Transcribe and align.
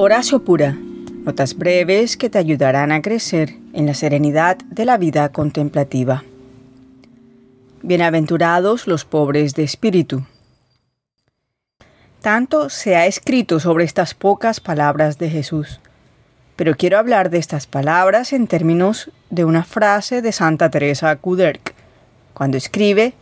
Horacio 0.00 0.44
Pura. 0.44 0.76
Notas 1.24 1.56
breves 1.56 2.16
que 2.16 2.30
te 2.30 2.38
ayudarán 2.38 2.92
a 2.92 3.02
crecer 3.02 3.56
en 3.72 3.84
la 3.84 3.94
serenidad 3.94 4.56
de 4.58 4.84
la 4.84 4.96
vida 4.96 5.28
contemplativa. 5.30 6.22
Bienaventurados 7.82 8.86
los 8.86 9.04
pobres 9.04 9.56
de 9.56 9.64
espíritu. 9.64 10.24
Tanto 12.22 12.70
se 12.70 12.94
ha 12.94 13.06
escrito 13.06 13.58
sobre 13.58 13.82
estas 13.82 14.14
pocas 14.14 14.60
palabras 14.60 15.18
de 15.18 15.30
Jesús, 15.30 15.80
pero 16.54 16.76
quiero 16.76 16.96
hablar 16.96 17.28
de 17.28 17.38
estas 17.38 17.66
palabras 17.66 18.32
en 18.32 18.46
términos 18.46 19.10
de 19.30 19.44
una 19.44 19.64
frase 19.64 20.22
de 20.22 20.30
Santa 20.30 20.70
Teresa 20.70 21.16
Kuderk, 21.16 21.74
cuando 22.34 22.56
escribe 22.56 23.14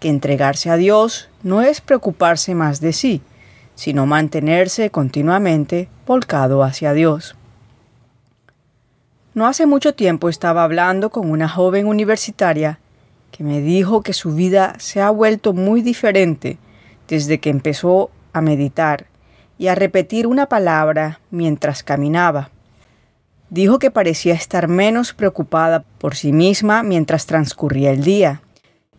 que 0.00 0.08
entregarse 0.08 0.70
a 0.70 0.76
Dios 0.76 1.28
no 1.44 1.62
es 1.62 1.80
preocuparse 1.80 2.56
más 2.56 2.80
de 2.80 2.92
sí, 2.92 3.22
sino 3.76 4.06
mantenerse 4.06 4.90
continuamente 4.90 5.88
volcado 6.04 6.64
hacia 6.64 6.92
Dios. 6.92 7.36
No 9.34 9.46
hace 9.46 9.66
mucho 9.66 9.94
tiempo 9.94 10.28
estaba 10.28 10.64
hablando 10.64 11.10
con 11.10 11.30
una 11.30 11.48
joven 11.48 11.86
universitaria 11.86 12.80
que 13.30 13.44
me 13.44 13.60
dijo 13.60 14.00
que 14.00 14.14
su 14.14 14.34
vida 14.34 14.74
se 14.78 15.02
ha 15.02 15.10
vuelto 15.10 15.52
muy 15.52 15.82
diferente 15.82 16.58
desde 17.06 17.38
que 17.38 17.50
empezó 17.50 18.10
a 18.32 18.40
meditar 18.40 19.06
y 19.58 19.68
a 19.68 19.74
repetir 19.74 20.26
una 20.26 20.46
palabra 20.46 21.20
mientras 21.30 21.82
caminaba. 21.82 22.50
Dijo 23.50 23.78
que 23.78 23.90
parecía 23.90 24.34
estar 24.34 24.68
menos 24.68 25.12
preocupada 25.12 25.84
por 25.98 26.14
sí 26.14 26.32
misma 26.32 26.82
mientras 26.82 27.26
transcurría 27.26 27.90
el 27.90 28.02
día. 28.02 28.40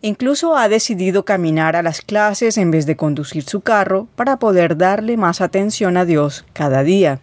Incluso 0.00 0.56
ha 0.56 0.68
decidido 0.68 1.24
caminar 1.24 1.74
a 1.74 1.82
las 1.82 2.00
clases 2.00 2.56
en 2.56 2.70
vez 2.70 2.86
de 2.86 2.96
conducir 2.96 3.42
su 3.42 3.60
carro 3.60 4.06
para 4.14 4.38
poder 4.38 4.76
darle 4.76 5.16
más 5.16 5.40
atención 5.40 5.96
a 5.96 6.04
Dios 6.04 6.44
cada 6.52 6.84
día. 6.84 7.20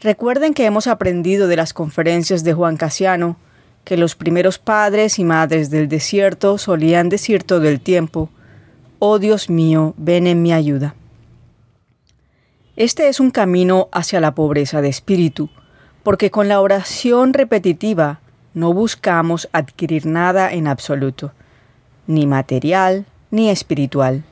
Recuerden 0.00 0.54
que 0.54 0.64
hemos 0.64 0.86
aprendido 0.86 1.46
de 1.46 1.56
las 1.56 1.72
conferencias 1.74 2.42
de 2.42 2.54
Juan 2.54 2.76
Casiano 2.76 3.36
que 3.84 3.96
los 3.96 4.14
primeros 4.14 4.58
padres 4.58 5.18
y 5.18 5.24
madres 5.24 5.70
del 5.70 5.88
desierto 5.88 6.58
solían 6.58 7.08
decir 7.08 7.44
todo 7.44 7.68
el 7.68 7.80
tiempo, 7.80 8.30
Oh 8.98 9.18
Dios 9.18 9.48
mío, 9.48 9.94
ven 9.96 10.26
en 10.26 10.42
mi 10.42 10.52
ayuda. 10.52 10.94
Este 12.76 13.08
es 13.08 13.20
un 13.20 13.30
camino 13.30 13.88
hacia 13.92 14.20
la 14.20 14.34
pobreza 14.34 14.80
de 14.80 14.88
espíritu, 14.88 15.50
porque 16.02 16.30
con 16.30 16.48
la 16.48 16.60
oración 16.60 17.32
repetitiva 17.32 18.20
no 18.54 18.72
buscamos 18.72 19.48
adquirir 19.52 20.06
nada 20.06 20.52
en 20.52 20.66
absoluto, 20.66 21.32
ni 22.06 22.26
material 22.26 23.06
ni 23.30 23.48
espiritual. 23.48 24.24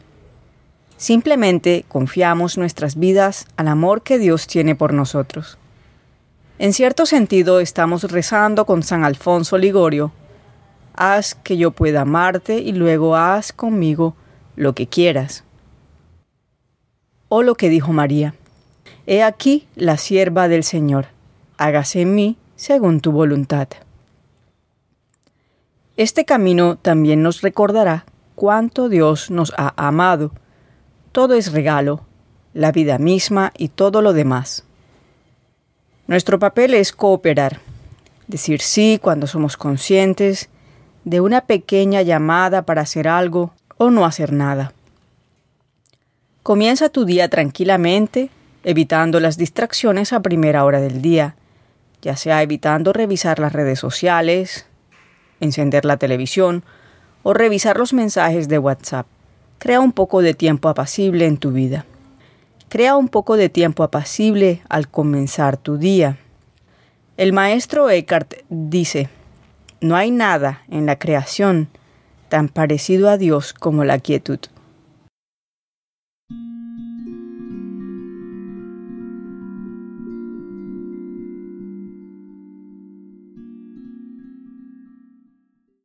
Simplemente 0.96 1.84
confiamos 1.86 2.58
nuestras 2.58 2.96
vidas 2.96 3.46
al 3.56 3.68
amor 3.68 4.02
que 4.02 4.18
Dios 4.18 4.48
tiene 4.48 4.74
por 4.74 4.92
nosotros. 4.92 5.58
En 6.58 6.72
cierto 6.72 7.06
sentido 7.06 7.60
estamos 7.60 8.10
rezando 8.10 8.66
con 8.66 8.82
San 8.82 9.04
Alfonso 9.04 9.58
Ligorio, 9.58 10.10
haz 10.94 11.36
que 11.36 11.56
yo 11.56 11.70
pueda 11.70 12.00
amarte 12.00 12.58
y 12.58 12.72
luego 12.72 13.14
haz 13.14 13.52
conmigo 13.52 14.16
lo 14.56 14.74
que 14.74 14.88
quieras. 14.88 15.44
O 17.28 17.42
lo 17.42 17.54
que 17.54 17.68
dijo 17.68 17.92
María, 17.92 18.34
He 19.06 19.22
aquí 19.22 19.68
la 19.76 19.96
sierva 19.96 20.48
del 20.48 20.64
Señor, 20.64 21.06
hágase 21.56 22.00
en 22.00 22.14
mí 22.16 22.36
según 22.56 23.00
tu 23.00 23.12
voluntad. 23.12 23.68
Este 25.98 26.24
camino 26.24 26.76
también 26.76 27.24
nos 27.24 27.42
recordará 27.42 28.06
cuánto 28.36 28.88
Dios 28.88 29.32
nos 29.32 29.52
ha 29.56 29.74
amado. 29.76 30.30
Todo 31.10 31.34
es 31.34 31.50
regalo, 31.50 32.02
la 32.54 32.70
vida 32.70 32.98
misma 32.98 33.52
y 33.58 33.66
todo 33.66 34.00
lo 34.00 34.12
demás. 34.12 34.62
Nuestro 36.06 36.38
papel 36.38 36.74
es 36.74 36.92
cooperar, 36.92 37.58
decir 38.28 38.60
sí 38.60 39.00
cuando 39.02 39.26
somos 39.26 39.56
conscientes 39.56 40.50
de 41.02 41.20
una 41.20 41.40
pequeña 41.40 42.02
llamada 42.02 42.62
para 42.62 42.82
hacer 42.82 43.08
algo 43.08 43.52
o 43.76 43.90
no 43.90 44.04
hacer 44.04 44.32
nada. 44.32 44.72
Comienza 46.44 46.90
tu 46.90 47.06
día 47.06 47.28
tranquilamente, 47.28 48.30
evitando 48.62 49.18
las 49.18 49.36
distracciones 49.36 50.12
a 50.12 50.22
primera 50.22 50.64
hora 50.64 50.80
del 50.80 51.02
día, 51.02 51.34
ya 52.02 52.16
sea 52.16 52.44
evitando 52.44 52.92
revisar 52.92 53.40
las 53.40 53.52
redes 53.52 53.80
sociales, 53.80 54.68
encender 55.40 55.84
la 55.84 55.96
televisión 55.96 56.64
o 57.22 57.34
revisar 57.34 57.76
los 57.76 57.92
mensajes 57.92 58.48
de 58.48 58.58
WhatsApp. 58.58 59.06
Crea 59.58 59.80
un 59.80 59.92
poco 59.92 60.22
de 60.22 60.34
tiempo 60.34 60.68
apacible 60.68 61.26
en 61.26 61.36
tu 61.36 61.52
vida. 61.52 61.84
Crea 62.68 62.96
un 62.96 63.08
poco 63.08 63.36
de 63.36 63.48
tiempo 63.48 63.82
apacible 63.82 64.62
al 64.68 64.88
comenzar 64.88 65.56
tu 65.56 65.78
día. 65.78 66.18
El 67.16 67.32
maestro 67.32 67.90
Eckhart 67.90 68.34
dice, 68.48 69.08
no 69.80 69.96
hay 69.96 70.10
nada 70.10 70.62
en 70.68 70.86
la 70.86 70.98
creación 70.98 71.68
tan 72.28 72.48
parecido 72.48 73.08
a 73.08 73.16
Dios 73.16 73.52
como 73.52 73.84
la 73.84 73.98
quietud. 73.98 74.38